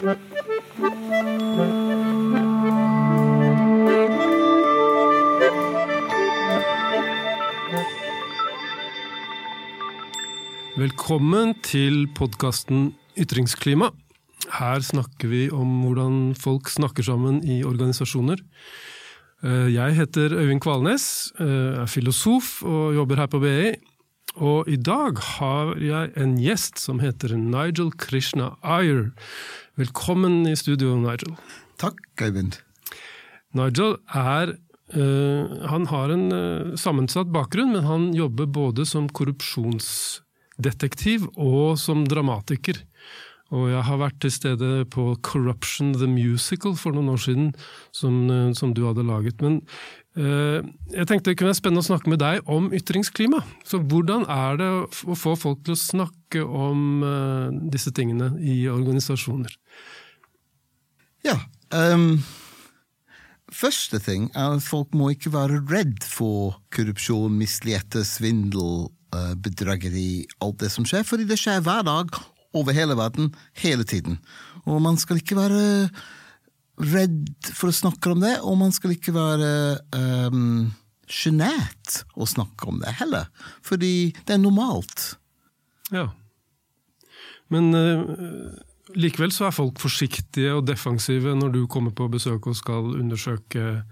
[0.00, 0.14] Velkommen
[11.60, 13.90] til podkasten Ytringsklima.
[14.48, 18.40] Her snakker vi om hvordan folk snakker sammen i organisasjoner.
[19.44, 23.76] Eh, jeg heter Øyvind Kvalnes, eh, er filosof og jobber her på BI.
[24.38, 29.10] Og i dag har jeg en gjest som heter Nigel Krishna Iyer.
[29.80, 31.30] Velkommen i studio, Nigel.
[31.80, 32.58] Takk, Øyvind.
[33.56, 34.60] Nigel er
[34.92, 42.04] uh, Han har en uh, sammensatt bakgrunn, men han jobber både som korrupsjonsdetektiv og som
[42.04, 42.76] dramatiker.
[43.56, 47.54] Og jeg har vært til stede på Corruption the Musical for noen år siden,
[47.96, 49.40] som, uh, som du hadde laget.
[49.40, 49.64] Men
[50.10, 53.44] jeg tenkte det kunne være spennende å snakke med deg om ytringsklima.
[53.62, 54.70] Så hvordan er det
[55.06, 57.04] å få folk til å snakke om
[57.70, 59.54] disse tingene i organisasjoner?
[61.22, 61.36] Ja,
[61.70, 62.18] um,
[63.50, 70.28] Første ting er at folk må ikke være redd for korrupsjon, misligheter, svindel, uh, bedrageri,
[70.44, 72.14] alt det som skjer, fordi det skjer hver dag
[72.54, 74.20] over hele verden, hele tiden.
[74.70, 75.64] Og man skal ikke være
[76.80, 79.50] redd for å snakke om det, og man skal ikke være
[79.96, 80.70] um,
[82.16, 83.28] å snakke om det heller,
[83.66, 85.14] fordi det er normalt.
[85.90, 86.08] Ja.
[87.50, 88.66] Men uh
[88.98, 93.82] Likevel så er folk forsiktige og defensive når du kommer på besøk og skal undersøke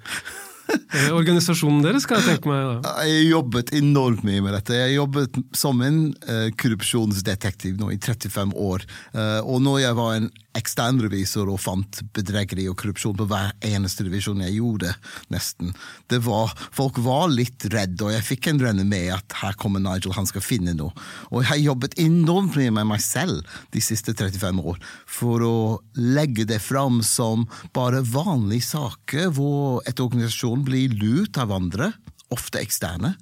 [1.18, 2.82] organisasjonen deres, skal jeg tenke meg.
[2.84, 2.94] Da.
[3.08, 4.76] Jeg jobbet enormt mye med dette.
[4.76, 8.86] Jeg jobbet som en uh, korrupsjonsdetektiv nå i 35 år.
[9.16, 14.06] Uh, og når jeg var en eksternrevisor og fant bedrageri og korrupsjon på hver eneste
[14.06, 14.92] revisjon jeg gjorde,
[15.32, 15.72] nesten.
[16.10, 19.82] Det var, folk var litt redde, og jeg fikk en renne med at her kommer
[19.82, 20.94] Nigel, han skal finne noe.
[21.30, 24.80] Og jeg har jobbet enormt mye med meg selv de siste 35 år
[25.18, 25.56] for å
[25.98, 27.46] legge det fram som
[27.76, 31.92] bare vanlige saker hvor et organisasjon blir lurt av andre,
[32.34, 33.14] ofte eksterne.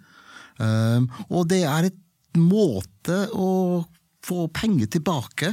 [0.59, 3.84] Um, og det er et måte å
[4.27, 5.53] få penger tilbake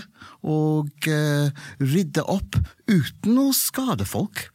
[0.49, 1.51] og uh,
[1.83, 2.57] rydde opp
[2.89, 4.47] uten å skade folk.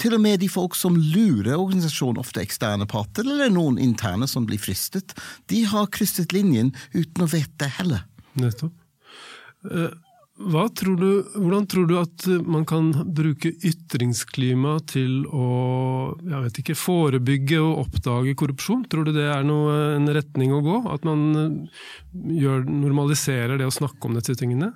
[0.00, 4.44] Til og med de folk som lurer organisasjonen, ofte eksterne parter, eller noen interne som
[4.48, 5.14] blir fristet,
[5.48, 8.04] de har krysset linjen uten å vite det heller.
[8.36, 8.74] Nettopp.
[9.64, 9.92] Uh,
[10.42, 16.16] Tror du, hvordan tror du at man kan bruke ytringsklima til å
[16.48, 18.84] ikke, forebygge og oppdage korrupsjon?
[18.90, 20.78] Tror du det er noe, en retning å gå?
[20.92, 21.84] At man eh,
[22.42, 24.72] gjør, normaliserer det å snakke om disse tingene?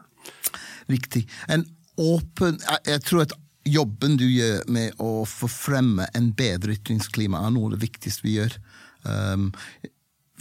[0.93, 1.27] Riktig.
[1.51, 1.67] En
[1.99, 7.55] åpen, jeg tror at jobben du gjør med å få fremme en bedre ytringsklima, er
[7.55, 8.55] noe av det viktigste vi gjør.
[9.07, 9.49] Um,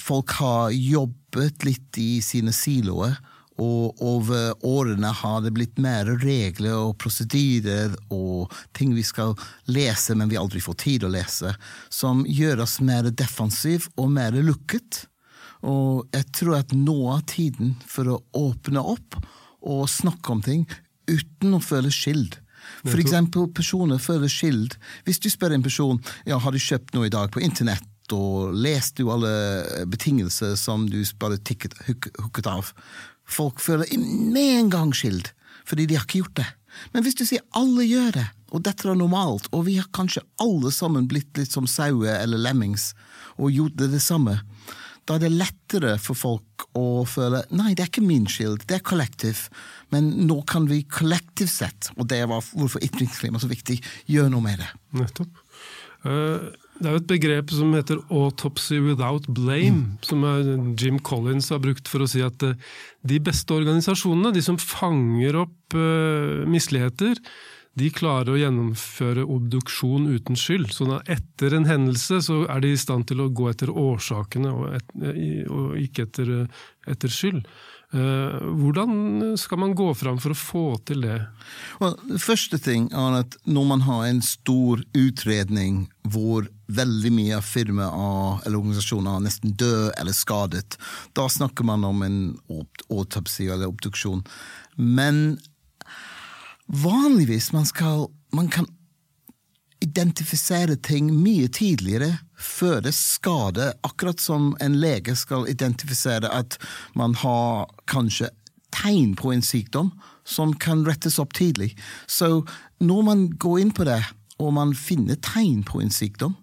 [0.01, 3.17] folk har jobbet litt i sine siloer
[3.61, 9.35] og over årene har det blitt mer regler og prosedyrer og ting vi skal
[9.71, 11.53] lese, men vi aldri får tid å lese,
[11.89, 15.05] som gjør oss mer defensiv og mer lukket.
[15.65, 19.19] Og jeg tror at nå er tiden for å åpne opp
[19.65, 20.67] og snakke om ting
[21.07, 22.41] uten å føle skyld.
[22.85, 24.75] For eksempel, personer føler skyld.
[25.05, 28.53] Hvis du spør en person ja, har du kjøpt noe i dag på internett, og
[28.61, 32.69] lest jo alle betingelser som du bare tikket, hooket av,
[33.25, 35.31] Folk føler med en gang skyld,
[35.65, 36.47] fordi de har ikke gjort det.
[36.93, 38.25] Men hvis du sier alle gjør det,
[38.55, 42.39] og dette er normalt, og vi har kanskje alle sammen blitt litt som sauer eller
[42.39, 42.93] lemmings
[43.35, 44.37] og gjort det det samme,
[45.05, 48.79] da er det lettere for folk å føle nei, det er ikke min skyld, det
[48.79, 49.45] er kollektiv,
[49.93, 54.33] men nå kan vi kollektivt sett, og det var hvorfor ytringsklima er så viktig, gjøre
[54.33, 54.69] noe med det.
[54.97, 55.43] Nettopp.
[56.05, 59.97] Uh, det er jo et begrep som heter 'autopsy without blame', mm.
[60.03, 62.57] som Jim Collins har brukt for å si at eh,
[63.07, 67.15] de beste organisasjonene, de som fanger opp uh, misligheter,
[67.75, 70.71] de klarer å gjennomføre obduksjon uten skyld.
[70.71, 74.77] Så etter en hendelse så er de i stand til å gå etter årsakene og,
[74.77, 74.93] et,
[75.51, 76.31] og ikke etter,
[76.87, 77.43] etter skyld.
[77.93, 81.19] Eh, hvordan skal man gå fram for å få til det?
[81.79, 87.45] Well, første ting er at Når man har en stor utredning hvor veldig mye av
[87.45, 90.77] firmaer eller organisasjoner er nesten død eller skadet,
[91.13, 92.17] da snakker man om en
[92.89, 94.23] autopsi eller obduksjon.
[94.75, 95.37] Men
[96.65, 98.65] vanligvis man skal man kan
[99.85, 106.57] identifisere ting mye tidligere før det skader, akkurat som en lege skal identifisere at
[106.97, 108.31] man har kanskje
[108.75, 109.93] tegn på en sykdom
[110.27, 111.75] som kan rettes opp tidlig.
[112.07, 112.43] Så
[112.83, 114.01] når man går inn på det,
[114.41, 116.33] og man finner tegn på en sykdom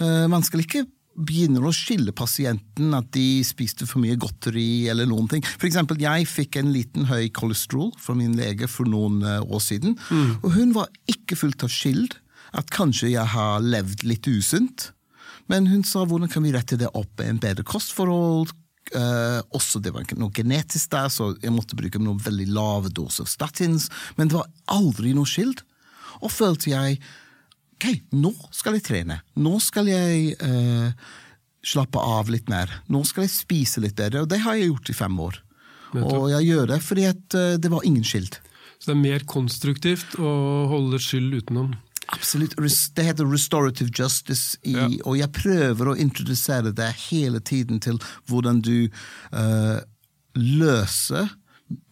[0.00, 5.06] uh, Man skal ikke begynne å skille pasienten at de spiste for mye godteri eller
[5.06, 5.44] noen ting.
[5.46, 9.62] For eksempel, jeg fikk en liten høy kolesterol fra min lege for noen eh, år
[9.62, 10.32] siden, mm.
[10.40, 12.16] og hun var ikke fullt av skyld
[12.54, 14.90] at kanskje jeg har levd litt usunt.
[15.50, 18.54] Men hun sa hvordan kan vi rette det opp med en bedre kostforhold,
[18.92, 23.28] Eh, også Det var noe genetisk der, så jeg måtte bruke noen veldig lave doser
[23.28, 23.88] statins.
[24.18, 25.64] Men det var aldri noe skild.
[26.20, 27.00] Og følte jeg
[27.74, 29.20] ok, nå skal jeg trene.
[29.40, 31.08] Nå skal jeg eh,
[31.64, 32.70] slappe av litt mer.
[32.92, 34.24] Nå skal jeg spise litt bedre.
[34.24, 35.40] Og det har jeg gjort i fem år.
[35.94, 38.40] Og jeg gjør det fordi at, uh, det var ingen skild.
[38.82, 40.30] Så det er mer konstruktivt å
[40.66, 41.68] holde skyld utenom?
[42.12, 42.56] Absolutt.
[42.94, 44.88] Det heter restorative justice, i, ja.
[45.04, 47.98] og jeg prøver å introdusere det hele tiden til
[48.28, 48.88] hvordan du
[49.32, 49.80] uh,
[50.36, 51.32] løser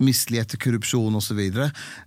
[0.03, 1.41] mislighet, korrupsjon osv.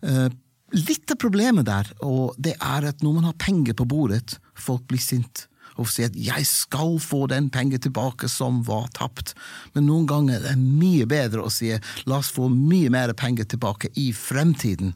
[0.05, 0.29] Uh,
[0.75, 4.85] litt av problemet der, og det er at når man har penger på bordet, folk
[4.89, 9.33] blir sint og sier at 'jeg skal få den penger tilbake som var tapt'.
[9.73, 11.67] Men noen ganger er det mye bedre å si
[12.05, 14.93] 'la oss få mye mer penger tilbake i fremtiden'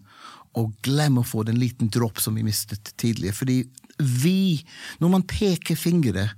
[0.60, 3.38] og glem å få den liten dropp som vi mistet tidligere.
[3.38, 3.60] Fordi
[4.00, 4.62] vi,
[5.02, 6.30] når man peker fingre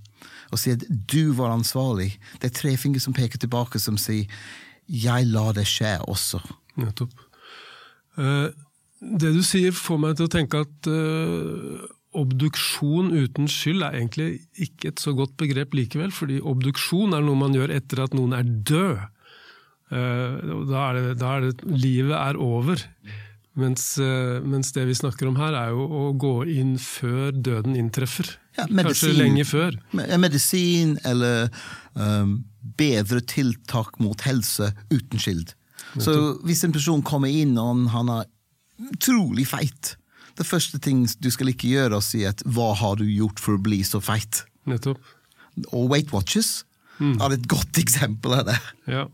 [0.52, 4.28] og sier at du var ansvarlig, det er tre fingre som peker tilbake, som sier
[4.92, 6.42] jeg lar det skje også.
[6.82, 7.14] Nettopp.
[8.20, 8.52] Uh,
[9.02, 11.86] det du sier får meg til å tenke at uh,
[12.18, 17.40] obduksjon uten skyld er egentlig ikke et så godt begrep likevel, fordi obduksjon er noe
[17.40, 19.02] man gjør etter at noen er død.
[19.92, 22.84] Uh, da, er det, da er det, livet er over.
[23.59, 27.75] Mens, eh, mens, det vi snakker om her, er jo å gå inn før døden
[27.75, 28.30] inntreffer.
[28.56, 29.75] Ja, medisin, Kanskje lenge før.
[29.92, 31.50] Medisin eller
[31.94, 32.38] um,
[32.80, 35.56] bedre tiltak mot helse uten skild.
[36.00, 36.13] Så
[36.48, 38.30] hvis en person kommer inn og han er
[38.94, 39.98] utrolig feit,
[40.39, 43.39] det første ting du skal ikke gjøre, er å si at 'hva har du gjort
[43.39, 44.45] for å bli så feit'?
[44.65, 45.00] Nettopp.
[45.75, 46.63] Og Weight Watchers
[47.00, 47.19] mm.
[47.19, 48.59] er et godt eksempel av det.
[48.88, 49.09] Ja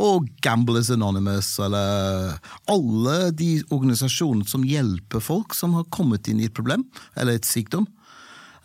[0.00, 2.38] og Gamblers Anonymous, eller
[2.70, 7.48] alle de organisasjonene som hjelper folk som har kommet inn i et problem eller et
[7.48, 7.86] sykdom.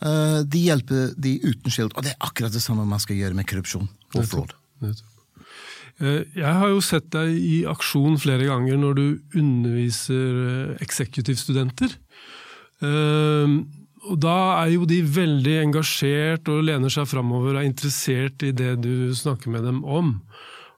[0.04, 3.38] Eh, de hjelper de uten skyld, og det er akkurat det samme man skal gjøre
[3.38, 4.56] med korrupsjon og fraud.
[4.84, 9.06] Eh, jeg har jo sett deg i aksjon flere ganger når du
[9.40, 12.00] underviser eh, eksekutivstudenter.
[14.06, 18.52] Og da er jo de veldig engasjert og lener seg framover og er interessert i
[18.54, 20.20] det du snakker med dem om.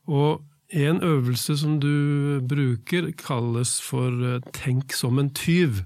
[0.08, 0.42] Og
[0.76, 5.84] en øvelse som du bruker, kalles for eh, 'tenk som en tyv'.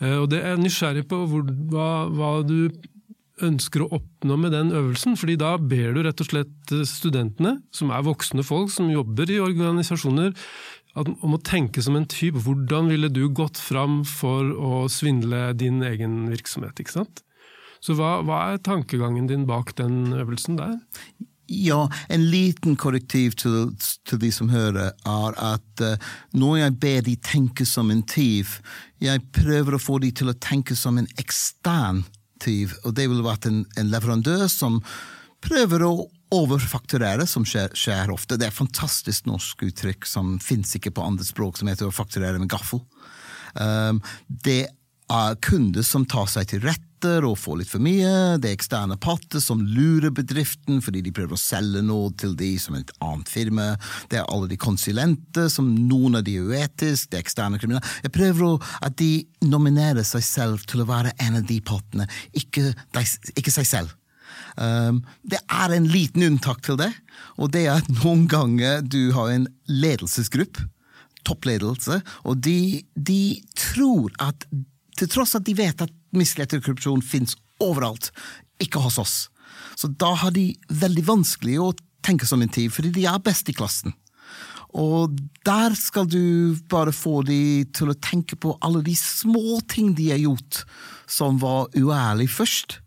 [0.00, 2.70] Eh, og det er nysgjerrig på hvor, hva, hva, du
[3.42, 5.16] ønsker å oppnå med den øvelsen.
[5.16, 9.30] fordi da ber du rett og slett eh, studentene, som er voksne folk som jobber
[9.30, 10.34] i organisasjoner,
[10.96, 12.40] om å tenke som en tyv.
[12.40, 16.80] Hvordan ville du gått fram for å svindle din egen virksomhet?
[16.80, 17.20] ikke sant?
[17.84, 20.78] Så hva, hva er tankegangen din bak den øvelsen der?
[21.46, 27.04] Ja, en liten korrektiv til, til, de som hører, er at uh, når jeg ber
[27.06, 28.58] de tenke som en tyv,
[29.02, 32.02] jeg prøver å få de til å tenke som en ekstern
[32.42, 34.80] tyv, og det ville vært en, en leverandør som
[35.44, 35.94] prøver å
[36.34, 38.34] overfakturere, som skjer, skjer, ofte.
[38.34, 41.94] Det er et fantastisk norsk uttrykk som fins ikke på andre språk, som heter å
[41.94, 42.82] fakturere med gaffel.
[43.54, 44.66] Um, det
[45.40, 46.82] kunder som tar seg til rette
[47.22, 48.38] og får litt for mye.
[48.42, 52.56] Det er eksterne patter som lurer bedriften fordi de prøver å selge noe til de
[52.58, 53.68] som et annet firma.
[54.10, 57.94] Det er alle de konsulenter, som noen av de er uetiske, det er eksterne kriminelle.
[58.02, 62.72] Jeg prøver at de nominerer seg selv til å være en av de pattene, ikke,
[63.36, 63.94] ikke seg selv.
[64.56, 66.90] Um, det er en liten unntak til det,
[67.36, 70.64] og det er at noen ganger du har en ledelsesgruppe,
[71.26, 74.46] toppledelse, og de, de tror at
[74.96, 78.10] til tross at de vet at mislighet og korrupsjon fins overalt,
[78.62, 79.16] ikke hos oss.
[79.76, 81.74] Så da har de veldig vanskelig å
[82.06, 83.94] tenke som en tid, fordi de er best i klassen.
[84.76, 85.14] Og
[85.46, 90.10] der skal du bare få de til å tenke på alle de små ting de
[90.12, 90.64] har gjort
[91.08, 92.80] som var uærlig først.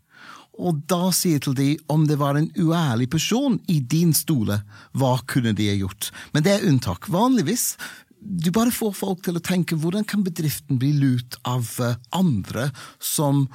[0.60, 4.60] Og da sier til de om det var en uærlig person i din stole,
[4.92, 6.10] hva kunne de ha gjort?
[6.34, 7.08] Men det er unntak.
[7.10, 7.72] Vanligvis
[8.20, 12.68] du bare får folk til å tenke hvordan kan bedriften bli lurt av eh, andre
[13.00, 13.46] som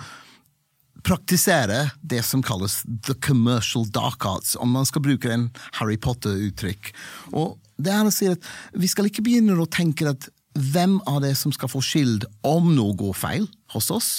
[1.06, 6.90] praktiserer det som kalles the commercial dark arts, om man skal bruke en Harry Potter-uttrykk.
[7.38, 8.42] Og det er å si at
[8.74, 12.72] Vi skal ikke begynne å tenke at hvem av det som skal få skyld om
[12.74, 14.10] noe går feil hos oss,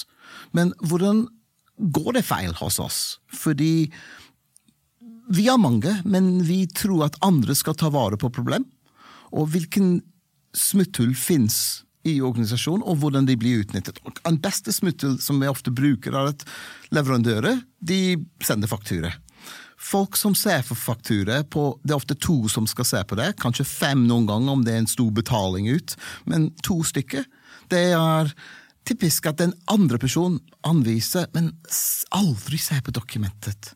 [0.53, 1.25] men hvordan
[1.97, 3.01] går det feil hos oss?
[3.33, 3.89] Fordi
[5.33, 8.69] vi er mange, men vi tror at andre skal ta vare på problem.
[9.35, 9.97] Og hvilken
[10.57, 13.99] smutthull fins i organisasjonen, og hvordan de blir utnyttet.
[14.07, 16.45] Og En beste smutthull som vi ofte bruker, er at
[16.95, 19.13] leverandører de sender faktura.
[19.77, 23.69] Folk som ser på faktura, det er ofte to som skal se på det, kanskje
[23.69, 27.27] fem noen ganger om det er en stor betaling ut, men to stykker.
[27.71, 28.33] Det er
[28.87, 31.53] typisk at den andre personen anviser, men
[32.15, 33.75] aldri ser på dokumentet.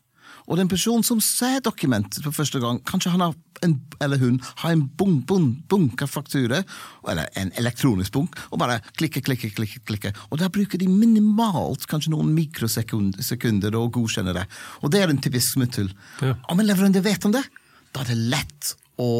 [0.51, 4.39] Og den personen som ser dokumentet for første gang, kanskje han har en, eller hun
[4.63, 6.65] har en bunk, bunk, bunke fakturer,
[7.07, 9.79] eller en elektronisk bunk, og bare klikke, klikke, klikke.
[9.87, 10.13] klikke.
[10.29, 14.45] Og da bruker de minimalt, kanskje noen mikrosekunder, å godkjenne det.
[14.81, 15.91] Og det er en typisk smutthull.
[16.19, 16.35] Ja.
[16.51, 17.45] Om en leverandør vet om det,
[17.95, 19.11] da er det lett å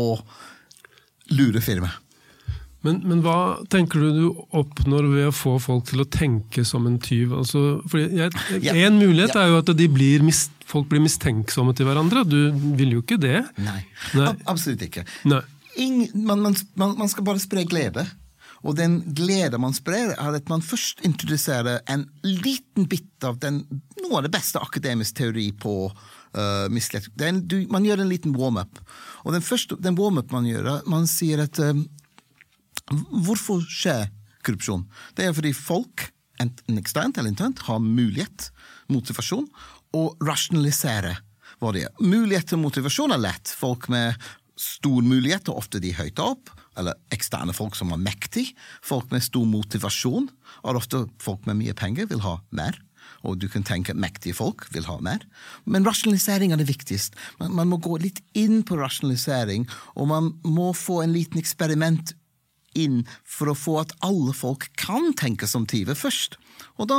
[1.31, 2.10] lure firmaet.
[2.81, 4.23] Men, men, hva tenker du du
[4.57, 7.35] oppnår ved å få folk til å tenke som en tyv?
[7.37, 8.31] Altså, jeg,
[8.73, 12.25] en mulighet er jo at blir mis, folk blir mistenksomme til hverandre.
[12.25, 12.39] Du
[12.79, 13.43] vil jo ikke det?
[13.61, 13.83] Nei,
[14.17, 14.33] Nei.
[14.49, 15.05] absolutt ikke.
[15.77, 16.57] Ingen, man, man,
[16.97, 18.07] man, skal bare spre glede.
[18.65, 23.63] Og den glede man sprer, er at man først introduserer en liten bit av den,
[24.01, 27.09] noe av det beste akademisk teori på uh, mislighet.
[27.69, 28.81] Man gjør en liten warm-up.
[29.25, 31.73] Og den første den warm-up man gjør, man sier at uh,
[32.89, 34.09] Hvorfor skjer
[34.45, 34.87] korrupsjon?
[35.17, 36.07] Det er fordi folk,
[36.41, 38.49] enten eksternt eller internt, har mulighet,
[38.91, 39.47] motivasjon,
[39.97, 41.17] og rasjonalisere
[41.61, 41.95] hva de er.
[42.01, 43.51] Mulighet til motivasjon er lett.
[43.53, 44.17] Folk med
[44.61, 48.55] stor mulighet, og ofte de høyt opp, eller eksterne folk som er mektige.
[48.85, 50.29] Folk med stor motivasjon,
[50.63, 52.79] og ofte folk med mye penger, vil ha mer.
[53.27, 55.21] Og du kan tenke at mektige folk vil ha mer.
[55.69, 57.17] Men rasjonalisering er det viktigste.
[57.41, 62.15] Man, man må gå litt inn på rasjonalisering, og man må få en liten eksperiment
[62.77, 66.37] inn for å få at alle folk kan tenke som Tive først.
[66.79, 66.97] Og da,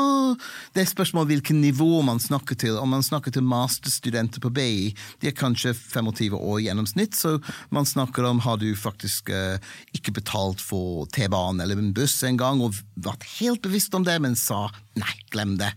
[0.74, 2.76] Det er spørsmål hvilket nivå man snakker til.
[2.78, 7.38] Om man snakker til masterstudenter på BI, de er kanskje 25 år i gjennomsnitt, så
[7.70, 9.58] man snakker om har du faktisk eh,
[9.94, 14.18] ikke betalt for T-banen eller en buss en gang, og vært helt bevisst om det,
[14.22, 15.72] men sa nei, glem det.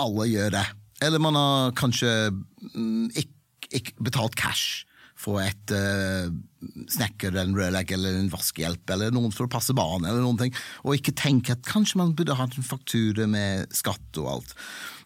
[0.00, 0.66] Alle gjør det.
[1.02, 3.36] Eller man har kanskje mm, ikke,
[3.72, 4.86] ikke betalt cash
[5.22, 6.30] få et uh,
[6.90, 10.40] snekker eller en rødlegg eller en vaskehjelp eller noen for å passe barn, eller noen
[10.40, 14.56] ting, og ikke tenke at kanskje man burde hatt en faktura med skatt og alt.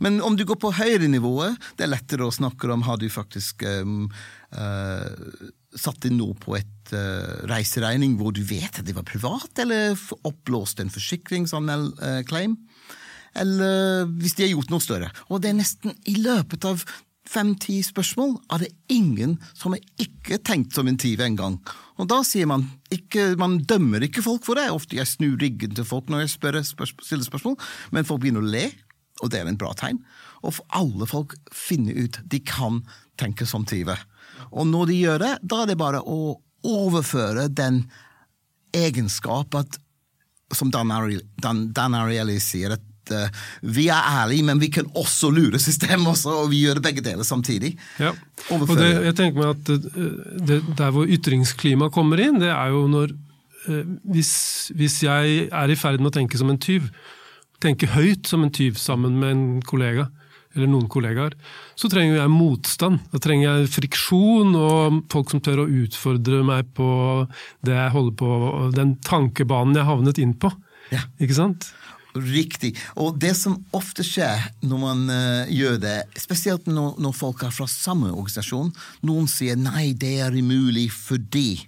[0.05, 3.65] Men om du går på høyrenivået, det er lettere å snakke om har du faktisk
[3.65, 4.07] um,
[4.57, 5.09] uh,
[5.77, 9.97] satt inn noe på et uh, reiseregning hvor du vet at det var privat, eller
[10.29, 12.57] oppblåst en forsikringsanmeld-claim.
[13.37, 15.11] Eller hvis de har gjort noe større.
[15.29, 16.85] Og det er nesten i løpet av
[17.31, 21.59] fem-ti spørsmål er det ingen som har ikke tenkt som en tyv engang.
[22.01, 24.69] Og da sier man ikke, man dømmer ikke folk for det.
[24.73, 27.57] Ofte jeg snur ryggen til folk når jeg spør, stiller spørsmål,
[27.95, 28.67] men folk begynner å le,
[29.25, 30.03] og det er en bra tegn.
[30.45, 32.83] Og for alle folk finner ut de kan
[33.21, 34.01] tenke som tyver.
[34.53, 37.85] Og når de gjør det, da er det bare å overføre den
[38.77, 39.79] egenskap at,
[40.55, 43.29] som Dan Ariely sier, at uh,
[43.63, 47.27] vi er ærlige, men vi kan også lure systemet, også, og vi gjør begge deler
[47.27, 47.75] samtidig.
[48.03, 48.13] Ja.
[48.55, 50.11] Og det, jeg tenker meg at eh,
[50.47, 53.15] det, Der hvor ytringsklima kommer inn, det er jo når
[53.69, 53.83] uh,
[54.13, 54.33] hvis,
[54.77, 56.91] hvis, jeg er i ferd med å tenke som en tyv,
[57.63, 60.11] tenke høyt som en tyv sammen med en kollega,
[60.57, 61.35] eller noen kollegaer,
[61.77, 63.03] så trenger jeg motstand.
[63.13, 66.89] Da trenger jeg friksjon og folk som tør å utfordre meg på
[67.67, 68.31] det jeg holder på,
[68.77, 70.53] den tankebanen jeg havnet inn på.
[70.95, 71.05] Ja.
[71.21, 71.69] Ikke sant?
[72.17, 72.73] Riktig.
[72.97, 77.55] Og det som ofte skjer når man uh, gjør det, spesielt når, når, folk er
[77.55, 78.73] fra samme organisasjon,
[79.07, 81.67] noen sier 'nei, det er umulig fordi'.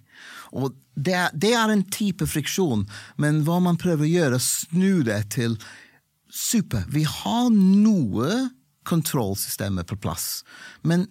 [0.56, 2.86] Og det er, det er en type friksjon,
[3.20, 5.58] men hva man prøver å gjøre, snu det til
[6.32, 6.86] super.
[6.88, 8.48] Vi har noe
[8.88, 10.42] kontrollsystemer på plass,
[10.82, 11.06] men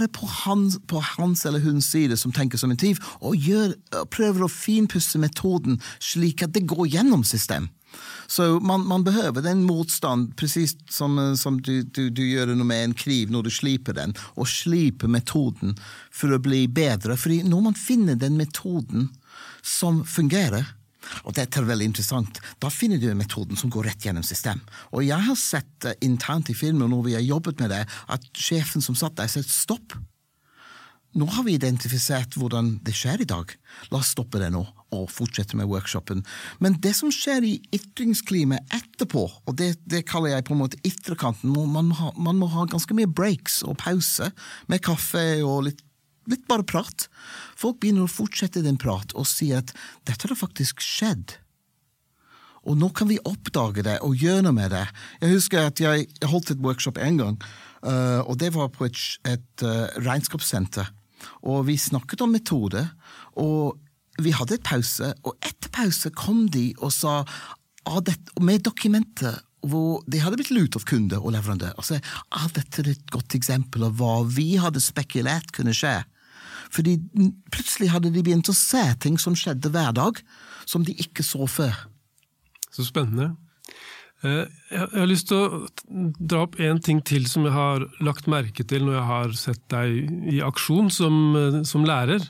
[0.00, 3.74] det på hans, på hans, eller hennes side som tenker som en tyv, og gjør,
[4.10, 7.68] prøver å finpusse metoden slik at det går gjennom system?
[8.26, 12.84] Så man, man behøver den motstand, presis som, som du, du, du, gjør noe med
[12.84, 15.76] en kniv når du sliper den, og sliper metoden
[16.10, 17.18] for å bli bedre.
[17.20, 19.10] Fordi når man finner den metoden
[19.62, 20.66] som fungerer,
[21.22, 22.40] og dette er veldig interessant.
[22.62, 24.58] Da finner du metoden som går rett gjennom system.
[24.90, 28.26] Og jeg har sett uh, internt i firmaet når vi har jobbet med det, at
[28.34, 29.96] sjefen som satt der, sa stopp.
[31.16, 33.52] Nå har vi identifisert hvordan det skjer i dag.
[33.88, 36.20] La oss stoppe det nå og fortsette med workshopen.
[36.60, 40.80] Men det som skjer i ytringsklimaet etterpå, og det, det, kaller jeg på en måte
[40.84, 44.28] ytterkanten, man må, ha, man må ha ganske mye breaks og pause
[44.68, 45.82] med kaffe og litt
[46.26, 47.04] litt bare prat.
[47.54, 49.70] Folk begynner å fortsette den prat og si at
[50.10, 51.36] dette har faktisk skjedd.
[52.66, 54.82] Og nå kan vi oppdage det og gjøre noe med det.
[55.22, 57.36] Jeg husker at jeg, holdt et workshop en gang,
[57.86, 58.98] uh, og det var på et,
[59.30, 60.90] et uh, regnskapssenter.
[61.46, 62.82] Og vi snakket om metode,
[63.40, 63.76] og
[64.22, 69.42] vi hadde et pause, og etter pause kom de og sa ah, dette, med dokumenter
[69.66, 71.74] hvor de hadde blitt lurt av kunde og leverandør.
[71.76, 71.98] og sa
[72.30, 75.98] ah, dette er et godt eksempel av hva vi hadde spekulert kunne skje.
[76.72, 76.96] Fordi
[77.52, 80.18] plutselig hadde de begynt å se ting som skjedde hver dag,
[80.66, 81.74] som de ikke så før.
[82.74, 83.34] Så spennende.
[84.26, 85.64] Eh, jeg har lyst til å
[86.18, 89.62] dra opp en ting til som jeg har lagt merke til når jeg har sett
[89.72, 92.24] deg i aksjon som, eh, som lærer.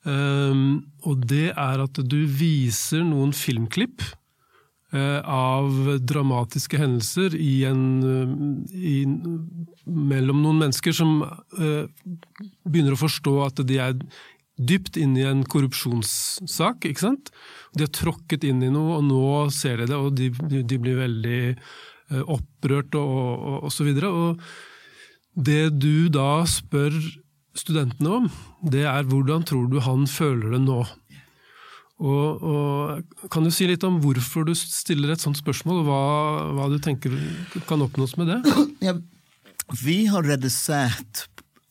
[0.00, 4.00] Um, og det er at du viser noen filmklipp
[4.94, 7.82] uh, av dramatiske hendelser i en,
[8.72, 9.04] i,
[9.84, 11.20] mellom noen mennesker som
[11.52, 14.00] begynner å forstå at de er
[14.56, 16.88] dypt inne i en korrupsjonssak.
[16.88, 17.28] ikke sant?
[17.76, 19.24] De har tråkket inn i noe, og nå
[19.54, 20.30] ser de det, og de,
[20.66, 21.40] de blir veldig
[22.10, 24.10] opprørt og, og, og så videre.
[24.10, 24.40] Og
[25.38, 26.96] det du da spør
[27.56, 28.26] studentene om,
[28.62, 30.82] det er hvordan tror du han føler det nå?
[32.00, 36.04] Og, og, kan du si litt om hvorfor du stiller et sånt spørsmål, og hva,
[36.56, 37.12] hva du tenker
[37.68, 38.40] kan oppnås med det?
[38.80, 38.96] Ja,
[39.84, 41.26] vi har redusert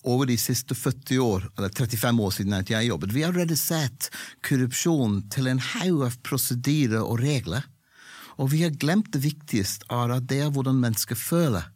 [0.10, 4.10] over de siste 40 år, eller 35 år siden jeg jobbet, vi har redusert
[4.46, 7.68] korrupsjon til en haug av prosedyrer og regler.
[8.40, 11.68] Og vi har glemt det viktigste av det er hvordan mennesker føler.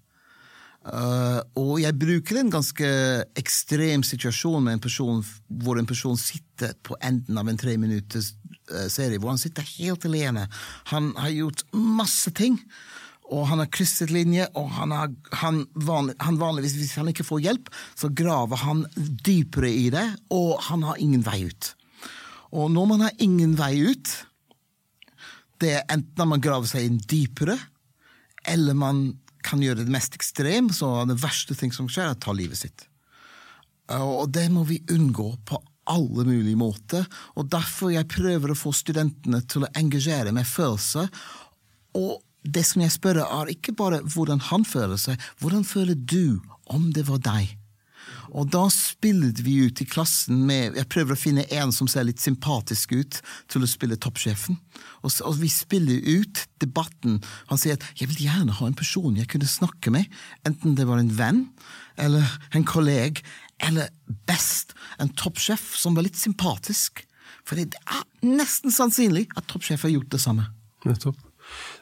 [0.84, 2.88] Uh, og jeg bruker en ganske
[3.40, 8.34] ekstrem situasjon med en person hvor en person sitter på enden av en tre minutters
[8.68, 10.50] uh, serie, hvor han sitter helt alene.
[10.92, 12.60] Han har gjort masse ting,
[13.32, 17.26] og han har krysset linje, og han, har, han, vanlig, han vanligvis, hvis han ikke
[17.28, 21.74] får hjelp, så graver han dypere i det, og han har ingen vei ut.
[22.54, 24.14] Og når man har ingen vei ut,
[25.64, 27.58] det er enten man graver seg inn dypere,
[28.44, 29.06] eller man
[29.44, 32.60] kan gjøre det mest ekstrem, så det verste ting som skjer, er å ta livet
[32.60, 32.86] sitt.
[33.94, 35.60] Og det må vi unngå på
[35.92, 37.08] alle mulige måter.
[37.36, 41.10] Og derfor jeg prøver å få studentene til å engasjere med følelser.
[42.00, 46.40] Og det som jeg spør, er ikke bare hvordan han føler seg, hvordan føler du
[46.72, 47.58] om det var deg?
[48.34, 52.08] Og da spiller vi ut i klassen med Jeg prøver å finne en som ser
[52.08, 53.20] litt sympatisk ut,
[53.52, 54.58] til å spille toppsjefen.
[55.04, 57.20] Og, og vi spiller ut debatten.
[57.52, 60.10] Han sier at 'jeg vil gjerne ha en person jeg kunne snakke med',
[60.46, 61.50] enten det var en venn
[61.98, 63.22] eller en kolleg,
[63.60, 63.90] eller
[64.26, 67.06] best en toppsjef som var litt sympatisk.
[67.46, 70.48] For det er nesten sannsynlig at toppsjef har gjort det samme.
[70.86, 71.20] Nettopp.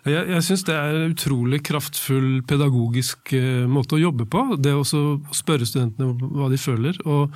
[0.01, 4.43] Jeg, jeg syns det er en utrolig kraftfull pedagogisk eh, måte å jobbe på.
[4.57, 6.97] Det å spørre studentene hva de føler.
[7.05, 7.35] Og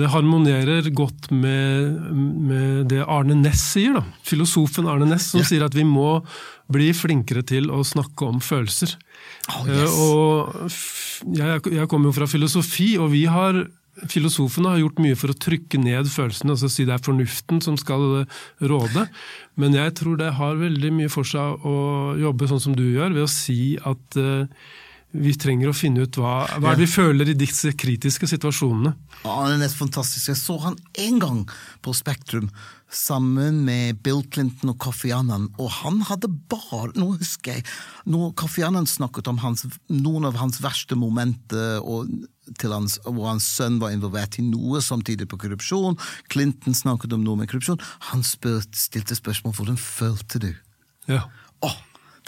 [0.00, 3.98] det harmonerer godt med, med det Arne Næss sier.
[3.98, 4.04] Da.
[4.24, 5.50] Filosofen Arne Næss som ja.
[5.50, 6.22] sier at vi må
[6.72, 8.96] bli flinkere til å snakke om følelser.
[9.50, 10.00] Oh, yes.
[10.00, 13.60] Og jeg, jeg kommer jo fra filosofi, og vi har
[14.08, 17.76] Filosofene har gjort mye for å trykke ned følelsene, altså si det er fornuften som
[17.80, 18.38] skal eh,
[18.70, 19.06] råde.
[19.60, 21.74] Men jeg tror det har veldig mye for seg å
[22.20, 24.46] jobbe sånn som du gjør, ved å si at uh,
[25.10, 28.92] vi trenger å finne ut hva, hva vi føler i disse kritiske situasjonene.
[29.24, 30.28] Ja, det er nesten fantastisk.
[30.30, 31.42] Jeg så han én gang
[31.82, 32.50] på Spektrum
[32.90, 37.66] sammen med Bill Clinton og Kofi Annan, og han hadde bare Nå husker jeg
[38.10, 42.10] når Kofi Annan snakket om hans, noen av hans verste momenter, og
[42.70, 45.98] hans, hvor hans sønn var involvert i noe samtidig på korrupsjon.
[46.32, 47.80] Clinton snakket om noe med korrupsjon.
[48.10, 50.50] Han spurt, stilte spørsmål hvordan følte du?
[51.10, 51.24] Ja.
[51.64, 51.76] Oh,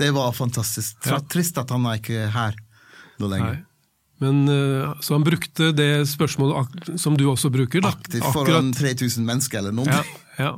[0.01, 0.99] det var fantastisk.
[1.07, 1.21] Ja.
[1.21, 2.57] Trist at han er ikke her
[3.21, 3.61] nå lenger.
[3.61, 3.69] Nei.
[4.23, 7.83] Men, eh, så han brukte det spørsmålet som du også bruker.
[7.83, 7.91] Da.
[7.91, 9.91] Aktivt foran 3000 mennesker eller noe.
[9.91, 10.03] Ja,
[10.39, 10.53] ja.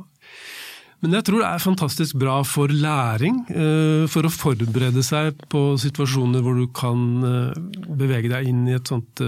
[1.03, 5.75] Men jeg tror det er fantastisk bra for læring, eh, for å forberede seg på
[5.81, 7.57] situasjoner hvor du kan eh,
[7.99, 9.21] bevege deg inn i et sånt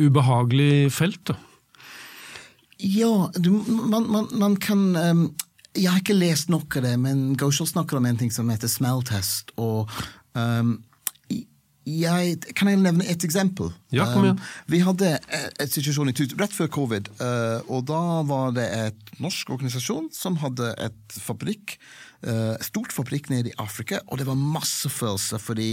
[0.00, 1.32] ubehagelig felt.
[2.80, 5.24] Ja, du, man, man, man, kan um,
[5.76, 8.70] Jeg har ikke lest nok av det, men Gauchel snakker om en ting som heter
[8.70, 9.52] smell-test.
[9.60, 9.90] og
[10.32, 10.78] um,
[11.88, 13.70] jeg, kan jeg nevne et eksempel?
[13.94, 14.38] Ja, kom igjen.
[14.38, 19.12] Um, vi hadde et situasjon i rett før covid, uh, og da var det et
[19.22, 21.78] norsk organisasjon som hadde et fabrikk,
[22.28, 25.70] uh, stort fabrikk nede i Afrika, og det var masse følelser, fordi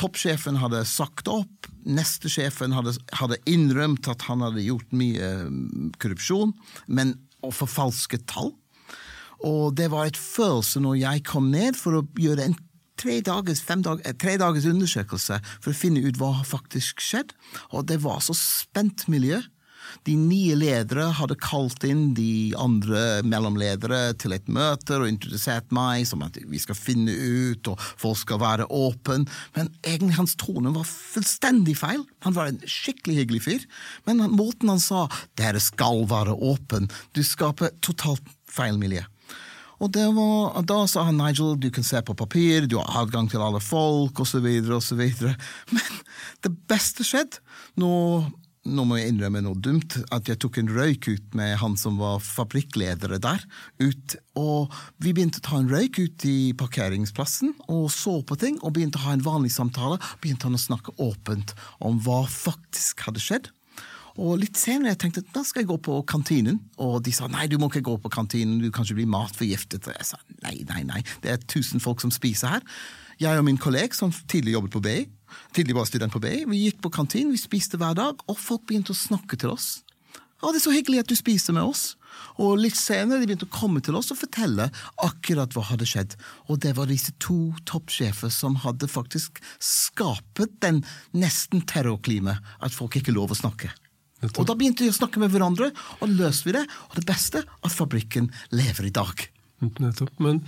[0.00, 5.92] toppsjefen hadde sagt opp, neste sjefen hadde, hadde innrømt at han hadde gjort mye um,
[6.00, 6.56] korrupsjon,
[6.88, 8.50] men og forfalsket tall.
[9.48, 12.58] Og det var et følelse når jeg kom ned for å gjøre en
[13.00, 17.32] tre dagers, dag, eh, tre dagers undersøkelse for å finne ut hva har faktisk skjedd.
[17.72, 19.40] Og det var så spent miljø.
[20.06, 26.06] De nye ledere hadde kalt inn de andre mellomledere til et møte og introdusert meg
[26.08, 29.26] som at vi skal finne ut, og folk skal være åpen.
[29.56, 32.04] Men egentlig hans tone var fullstendig feil.
[32.26, 33.68] Han var en skikkelig hyggelig fyr,
[34.06, 39.02] men måten han sa 'dere skal være åpen', du skaper totalt feil miljø.
[39.80, 43.40] Og var, da sa han Nigel, du kan se på papir, du har adgang til
[43.40, 45.00] alle folk, osv., osv.
[45.74, 46.02] Men
[46.44, 47.40] det beste skjedde.
[47.80, 47.90] Nå,
[48.68, 51.96] nå må jeg innrømme noe dumt, at jeg tok en røyk ut med han som
[52.00, 53.46] var fabrikkleder der.
[53.80, 58.60] Ut, og vi begynte å ta en røyk ut i parkeringsplassen og så på ting,
[58.60, 59.96] og begynte å ha en vanlig samtale.
[60.20, 63.48] Begynte han å snakke åpent om hva faktisk hadde skjedd.
[64.18, 67.46] Og litt senere jeg tenkte da skal jeg gå på kantinen, og de sa nei,
[67.50, 69.86] du må ikke gå på kantinen, du kan ikke bli matforgiftet.
[69.86, 72.66] Og jeg sa nei, nei, nei, det er tusen folk som spiser her.
[73.20, 74.98] Jeg og min kollega som tidligere jobbet på BI,
[75.54, 78.64] tidligere var student på BI, vi gikk på kantinen, vi spiste hver dag, og folk
[78.68, 79.82] begynte å snakke til oss.
[80.40, 81.82] Å, det er så hyggelig at du spiser med oss.
[82.40, 84.70] Og litt senere de begynte å komme til oss og fortelle
[85.04, 86.16] akkurat hva hadde skjedd.
[86.48, 90.80] Og det var disse to toppsjefer som hadde faktisk skapet den
[91.12, 93.68] nesten terrorklimaet at folk ikke lov å snakke.
[94.28, 96.64] Og da begynte vi å snakke med hverandre, og løste vi det.
[96.90, 99.28] Og det beste, at fabrikken lever i dag.
[99.60, 100.12] Nettopp.
[100.24, 100.38] Men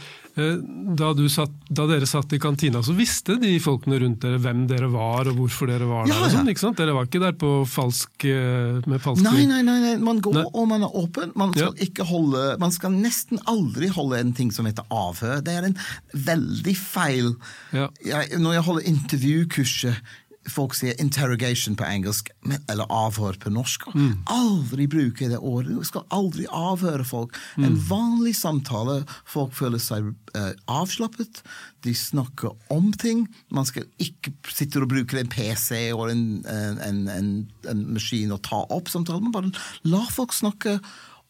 [0.40, 0.54] eh,
[0.96, 4.88] da, satt, da, dere satt i kantina, så visste de folkene rundt dere hvem dere
[4.92, 6.14] var og hvorfor dere var der?
[6.14, 6.30] Ja, ja.
[6.32, 6.78] Sånn, ikke sant?
[6.80, 10.38] Dere var ikke der på falsk, eh, med falsk nei, nei, nei, nei, man går
[10.38, 10.46] nei.
[10.48, 11.35] og man er åpen.
[11.37, 11.88] Man skal, ja.
[11.88, 15.44] ikke holde, man skal nesten aldri holde en ting som heter avhør.
[15.44, 15.76] Det er en
[16.12, 17.35] veldig feil
[17.72, 20.16] jeg, Når jeg holder intervjukurset
[20.48, 22.31] folk sier 'interrogation' på engelsk,
[22.68, 23.94] eller 'avhør' på norsk.
[23.94, 24.18] Mm.
[24.26, 25.76] Aldri bruke det ordet.
[25.76, 27.37] Du skal aldri avhøre folk.
[27.57, 27.64] Mm.
[27.64, 29.05] En vanlig samtale.
[29.26, 31.42] Folk føler seg uh, avslappet.
[31.85, 33.28] De snakker om ting.
[33.50, 38.42] Man skal ikke sitte og bruke en PC og en, en, en, en maskin og
[38.42, 39.22] ta opp samtalen.
[39.22, 39.52] Man bare
[39.85, 40.81] la folk snakke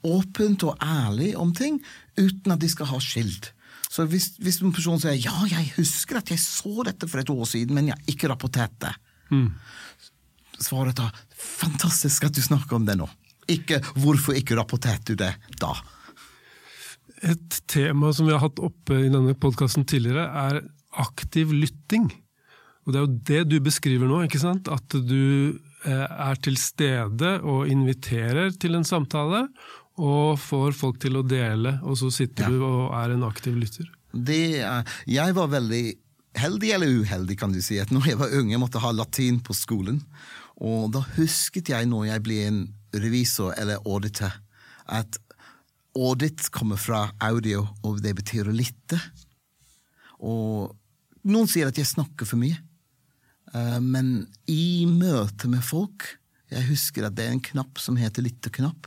[0.02, 1.82] åpent og ærlig om ting
[2.18, 3.52] uten at de skal ha skilt.
[3.92, 7.32] Så hvis, hvis, en person sier ja, jeg husker at jeg så dette for et
[7.32, 8.92] år siden, men jeg har ikke rapportert det,
[9.32, 9.48] mm.
[10.56, 13.08] svaret da fantastisk at du snakker om det nå.
[13.52, 15.74] Ikke hvorfor ikke rapporterte du det da?
[17.28, 20.62] Et tema som vi har hatt oppe i denne podkasten tidligere, er
[21.02, 22.08] aktiv lytting.
[22.82, 24.70] Og det er jo det du beskriver nå, ikke sant?
[24.72, 29.44] At du eh, er til stede og inviterer til en samtale,
[30.02, 32.50] og får folk til å dele, og så sitter ja.
[32.50, 33.90] du og er en aktiv lytter?
[34.12, 34.60] Det,
[35.08, 35.84] jeg var veldig
[36.38, 37.78] heldig eller uheldig, kan du si.
[37.80, 40.00] at når jeg var ung, jeg måtte ha latin på skolen.
[40.62, 42.62] Og da husket jeg, når jeg ble en
[42.96, 44.34] revisor eller auditor,
[44.86, 45.18] at
[45.96, 48.98] audit kommer fra audio, og det betyr å lytte.
[50.24, 50.72] Og
[51.28, 52.58] noen sier at jeg snakker for mye.
[53.52, 56.06] Eh, men i møte med folk
[56.52, 58.84] Jeg husker at det er en knapp som heter lytteknapp.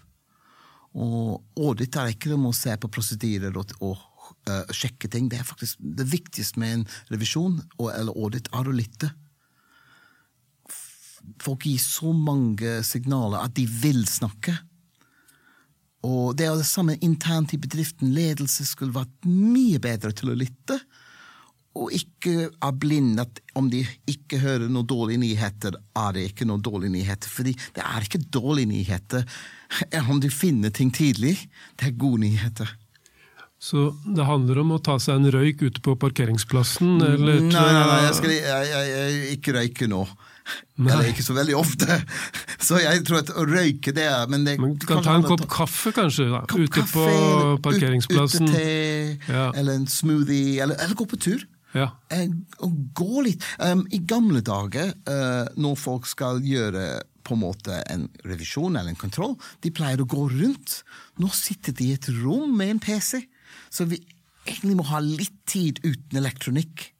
[0.95, 3.99] Og audit er ikke om å se på prosedyrer og, og
[4.47, 5.27] uh, sjekke ting.
[5.31, 9.12] Det er faktisk det viktigste med en revisjon og, eller audit er å lytte.
[11.41, 14.55] Folk gir så mange signaler at de vil snakke.
[16.05, 18.13] Og det er det samme internt i bedriften.
[18.13, 20.79] Ledelse skulle vært mye bedre til å lytte
[21.75, 26.47] og ikke er blind at om de ikke hører noen dårlige nyheter, er det ikke
[26.47, 27.31] noen dårlige nyheter.
[27.31, 29.27] Fordi det er ikke dårlige nyheter
[30.07, 31.35] om du finner ting tidlig.
[31.75, 32.71] Det er gode nyheter.
[33.59, 36.99] Så det handler om å ta seg en røyk ute på parkeringsplassen?
[37.01, 40.03] Eller nei, nei, nei, jeg skal jeg, jeg, jeg, ikke røyke nå.
[40.77, 40.91] Nei.
[40.91, 41.97] Eller ikke så veldig ofte.
[42.65, 45.45] Så jeg tror at å røyke det er Men, det, Man kan ta en kopp
[45.49, 46.27] kaffe, kanskje?
[46.29, 48.51] Da, ute kaffe, på parkeringsplassen.
[48.51, 49.49] Utete, ja.
[49.57, 51.41] eller en smoothie, eller, eller gå på tur.
[51.75, 51.89] Ja.
[52.63, 57.81] Å gå litt um, I gamle dager, uh, når folk skal gjøre på en måte
[57.91, 59.35] en revisjon eller en kontroll,
[59.65, 60.81] de pleier å gå rundt.
[61.21, 63.25] Nå sitter de i et rom med en PC,
[63.73, 63.99] så vi
[64.45, 66.91] egentlig må ha litt tid uten elektronikk.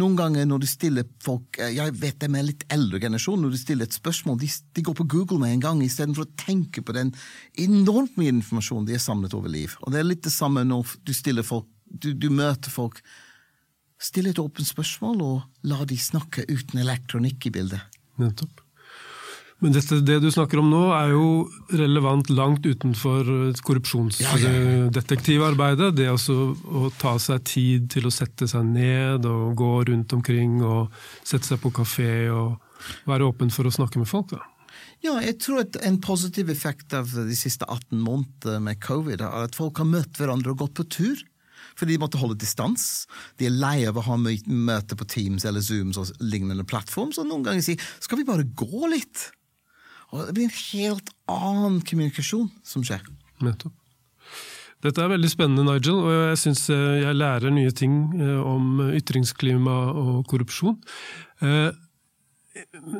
[0.00, 3.54] Noen ganger når du stiller folk eh, Jeg vet det med litt eldre generasjon, når
[3.54, 6.84] du stiller et spørsmål, de, de går på Google med en gang istedenfor å tenke
[6.86, 7.10] på den
[7.58, 9.74] enormt mye informasjon de har samlet over liv.
[9.82, 13.00] Og det er litt det samme når du stiller folk du, du møter folk
[14.00, 17.80] Still et åpent spørsmål, og la de snakke uten elektronikk i bildet.
[18.20, 18.60] Nettopp.
[19.60, 21.44] Men dette, det du snakker om nå, er jo
[21.76, 25.90] relevant langt utenfor korrupsjonsdetektivarbeidet.
[25.98, 30.64] Det altså å ta seg tid til å sette seg ned og gå rundt omkring
[30.64, 30.88] og
[31.20, 32.56] sette seg på kafé og
[33.10, 34.32] være åpen for å snakke med folk.
[34.32, 34.40] da.
[35.04, 39.44] Ja, jeg tror at en positiv effekt av de siste 18 månedene med covid er
[39.44, 41.20] at folk har møtt hverandre og gått på tur
[41.80, 42.86] fordi de måtte holde distans.
[43.40, 47.24] De er lei av å ha møte på Teams eller Zooms og lignende plattform, så
[47.26, 49.30] noen ganger sier skal vi bare gå litt?
[50.10, 53.04] Og Det blir en helt annen kommunikasjon som skjer.
[53.40, 53.74] Nettopp.
[54.80, 58.80] Dette er veldig spennende, Nigel, og jeg syns eh, jeg lærer nye ting eh, om
[58.96, 60.78] ytringsklima og korrupsjon.
[61.44, 61.68] Eh,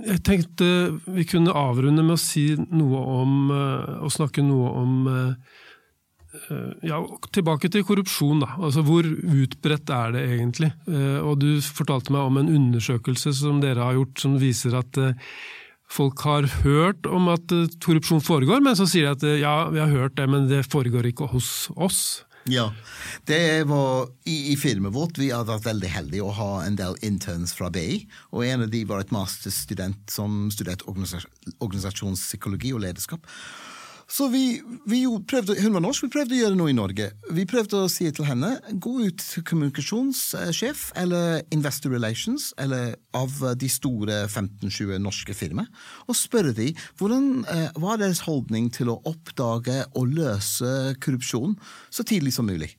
[0.05, 0.67] jeg tenkte
[1.09, 4.93] vi kunne avrunde med å si noe om Å snakke noe om
[6.87, 7.01] ja,
[7.35, 8.53] tilbake til korrupsjon, da.
[8.61, 10.71] Altså, hvor utbredt er det egentlig?
[10.91, 15.01] Eh, og du fortalte meg om en undersøkelse som dere har gjort som viser at
[15.01, 15.19] eh,
[15.91, 17.51] folk har hørt om at
[17.83, 21.11] korrupsjon foregår, men så sier de at ja, vi har hørt det, men det foregår
[21.11, 22.03] ikke hos oss.
[22.49, 22.71] Ja,
[23.29, 25.19] det var i, i firmaet vårt.
[25.21, 28.07] Vi har vært veldig heldige å ha en del interns fra BI.
[28.33, 33.27] Og en av de var et masterstudent som studerte organisasjonspsykologi og lederskap.
[34.11, 37.11] Så vi, vi prøvde, Hun var norsk, vi prøvde å gjøre noe i Norge.
[37.31, 43.37] Vi prøvde å si til henne gå ut til kommunikasjonssjef eller Investor Relations eller av
[43.61, 45.71] de store 15-20 norske firmaene
[46.11, 51.55] og spørre dem hvordan, var hva er deres holdning til å oppdage og løse korrupsjon
[51.91, 52.73] så tidlig som mulig.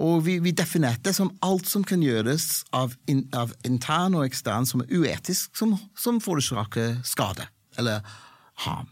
[0.00, 4.68] Og vi, vi definerte som alt som kan gjøres av, in, av intern og ekstern
[4.68, 8.06] som er uetisk, som, som forårsaker skade eller
[8.66, 8.88] harm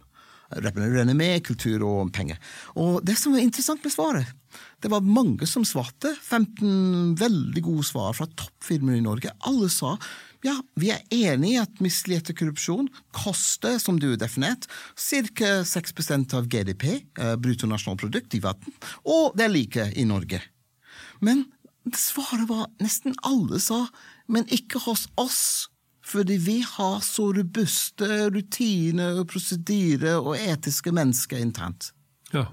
[0.48, 2.38] renommé, kultur og penger.
[2.76, 4.30] Og det som var interessant med svaret,
[4.80, 6.14] det var mange som svarte.
[6.14, 9.34] 15 veldig gode svar fra toppfirmaer i Norge.
[9.48, 9.96] Alle sa
[10.46, 15.48] ja, vi er enig i at mislighet og korrupsjon koster, som du har definert, ca.
[15.66, 16.84] 6 av GDP,
[17.18, 20.40] eh, bruttonasjonalprodukt, i verden, og det er like i Norge.
[21.18, 21.48] Men
[21.90, 23.88] svaret var nesten alle sa,
[24.28, 25.68] men ikke hos oss.
[26.08, 31.90] Fordi vi har så robuste rutiner og prosedyrer og etiske mennesker internt.
[32.32, 32.46] Ja,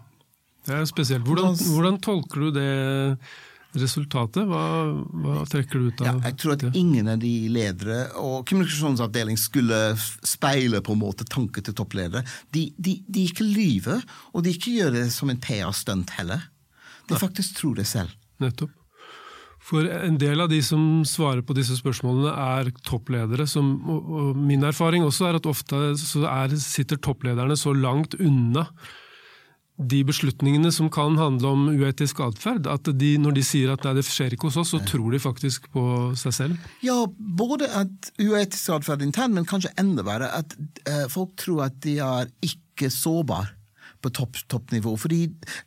[0.68, 1.24] det er spesielt.
[1.28, 2.72] Hvordan, hvordan tolker du det
[3.80, 4.44] resultatet?
[4.50, 4.64] Hva,
[5.24, 9.40] hva, trekker du ut av ja, Jeg tror at ingen av de ledere og kommunikasjonsavdeling
[9.40, 9.80] skulle
[10.26, 12.26] speile på en måte tanker til toppledere.
[12.56, 16.48] De, de, de ikke lyver, og de ikke gjør det som en PR-stunt heller.
[17.08, 18.12] De faktisk tror det selv.
[18.42, 18.74] Nettopp.
[19.66, 23.48] For en del av de som svarer på disse spørsmålene, er toppledere.
[23.50, 28.68] Som, og min erfaring også er at ofte er, sitter topplederne så langt unna
[29.76, 33.98] de beslutningene som kan handle om uetisk atferd, at de, når de sier at nei,
[33.98, 35.84] det skjer ikke hos oss, så tror de faktisk på
[36.16, 36.70] seg selv.
[36.86, 37.02] Ja,
[37.42, 40.56] både at uetisk atferd intern, men kanskje enda verre at
[40.88, 43.52] uh, folk tror at de er ikke sårbare
[44.06, 44.94] på topp, toppnivå.
[45.02, 45.24] Fordi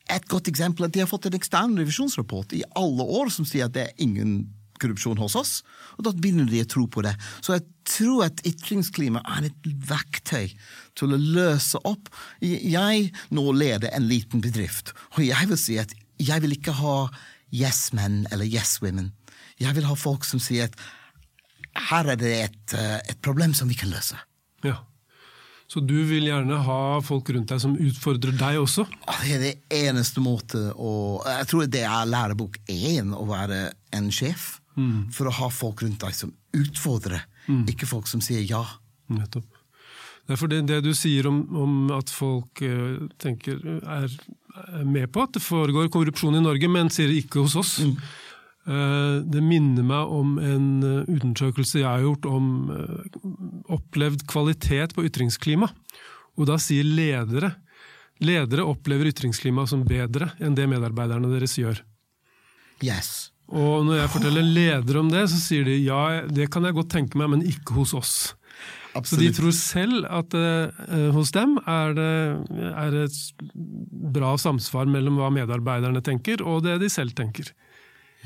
[0.08, 3.46] Et godt eksempel er at de har fått en ekstern revisjonsrapport i alle år som
[3.48, 4.46] sier at det er ingen
[4.78, 5.52] korrupsjon hos oss,
[5.98, 7.14] og da begynner de å tro på det.
[7.42, 10.52] Så jeg tror at ytringsklima er et verktøy
[10.98, 12.10] til å løse opp.
[12.40, 16.96] Jeg nå leder en liten bedrift, og jeg vil si at jeg vil ikke ha
[17.54, 19.12] yes men eller yes women.
[19.58, 20.78] Jeg vil ha folk som sier at
[21.88, 24.18] her er det et, eh, et problem som vi kan løse.
[24.66, 24.80] Ja.
[25.68, 28.86] Så du vil gjerne ha folk rundt deg som utfordrer deg også?
[29.20, 34.08] Det er det eneste måte å Jeg tror det er lærebok én å være en
[34.14, 34.54] sjef.
[34.78, 35.10] Mm.
[35.12, 37.66] For å ha folk rundt deg som utfordrer, mm.
[37.74, 38.62] ikke folk som sier ja.
[39.12, 39.58] Nettopp.
[40.28, 45.08] Det er det, det du sier om, om at folk uh, tenker er, er, med
[45.12, 47.78] på at det foregår korrupsjon i Norge, men sier ikke hos oss.
[47.80, 47.94] Mm.
[48.68, 53.20] Eh, det minner meg om en eh, undersøkelse jeg har gjort om eh,
[53.72, 55.70] opplevd kvalitet på ytringsklima.
[56.36, 57.54] Og da sier ledere
[58.18, 61.76] Ledere opplever ytringsklima som bedre enn det medarbeiderne deres gjør.
[62.82, 63.30] Yes.
[63.46, 66.90] Og når jeg forteller ledere om det, så sier de ja, det kan jeg godt
[66.96, 68.16] tenke meg, men ikke hos oss.
[68.98, 69.12] Absolutt.
[69.12, 72.10] Så de tror selv at uh, hos dem er det
[72.72, 73.46] er et
[74.18, 77.54] bra samsvar mellom hva medarbeiderne tenker og det de selv tenker.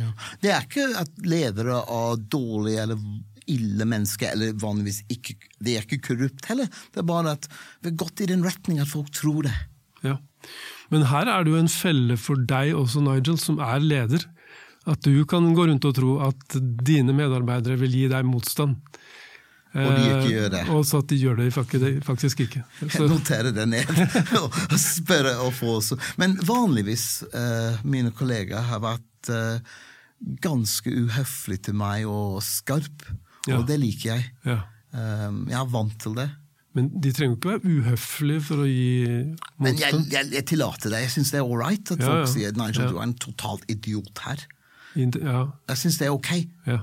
[0.03, 0.13] Ja.
[0.43, 3.05] Det er ikke at ledere av dårlige eller
[3.51, 6.69] ille mennesker, eller vanligvis ikke De er ikke korrupt heller.
[6.93, 7.49] Det er bare at
[7.83, 9.55] vi har gått i den retning at folk tror det.
[10.07, 10.19] Ja.
[10.93, 14.27] Men her er det jo en felle for deg også, Nigel, som er leder.
[14.91, 18.81] At du kan gå rundt og tro at dine medarbeidere vil gi deg motstand.
[19.73, 20.63] Og de ikke gjør det.
[20.67, 22.65] Eh, og så at de gjør det faktisk ikke.
[22.93, 23.07] Så.
[23.09, 23.89] Noterer det ned
[24.43, 25.97] og spørre og få også.
[26.21, 29.81] Men vanligvis, uh, mine kollegaer har vært uh,
[30.43, 33.09] ganske uhøflig til meg og skarp,
[33.49, 33.59] ja.
[33.59, 34.31] og det liker jeg.
[34.47, 34.63] Ja.
[34.93, 36.29] Um, jeg er vant til det.
[36.77, 39.67] Men de trenger ikke være uhøflige for å gi motstand?
[39.67, 41.03] Men jeg, jeg, jeg tillater det.
[41.05, 43.67] Jeg syns det er all right at ja, folk sier nei, du er en totalt
[43.73, 44.47] idiot her.
[44.97, 46.33] Jeg syns det er ok.
[46.69, 46.81] Ja.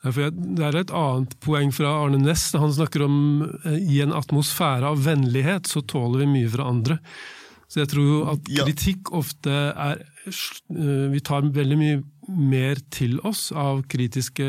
[0.00, 2.48] Det er et annet poeng fra Arne Næss.
[2.56, 3.18] Han snakker om
[3.66, 6.96] eh, i en atmosfære av vennlighet så tåler vi mye fra andre.
[7.70, 13.48] Så jeg tror at kritikk ofte er eh, Vi tar veldig mye mer til oss
[13.56, 14.44] av kritiske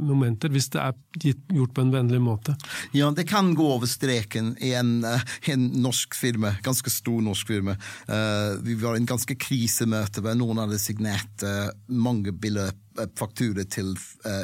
[0.00, 2.54] momenter, hvis det er gjort på en vennlig måte.
[2.96, 7.52] Ja, det kan gå over streken i en, uh, en norsk firma, ganske stor norsk
[7.52, 7.76] firma.
[8.08, 13.62] Uh, vi var i en ganske krisemøte hvor noen hadde signert uh, mange beløp fakturer
[13.70, 13.92] til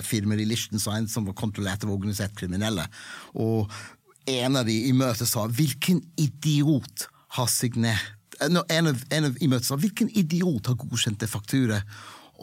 [0.06, 2.84] firmaer i Liechtenstein som var kontrollert av organisert kriminelle.
[3.34, 3.66] Og
[4.30, 9.48] en av de i møtet sa 'hvilken idiot har signert en, av, en av i
[9.50, 11.82] møtet sa 'hvilken idiot har godkjent det fakturet'?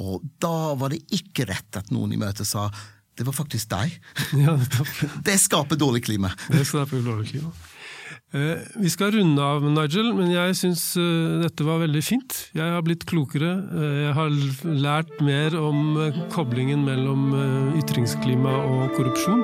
[0.01, 2.69] Og da var det ikke rett at noen i møtet sa
[3.17, 3.99] 'det var faktisk deg'.
[4.45, 4.57] Ja,
[5.27, 6.31] det skaper dårlig klima.
[6.49, 7.51] Det skaper dårlig klima.
[8.31, 12.37] Eh, vi skal runde av, Nigel, men jeg syns eh, dette var veldig fint.
[12.55, 13.51] Jeg har blitt klokere.
[13.75, 14.31] Eh, jeg har
[14.85, 15.99] lært mer om
[16.31, 17.35] koblingen mellom
[17.81, 19.43] ytringsklima og korrupsjon.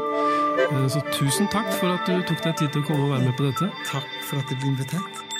[0.91, 3.39] Så tusen takk for at du tok deg tid til å komme og være med
[3.39, 3.71] på dette.
[3.91, 5.36] Takk for at jeg ble invitert.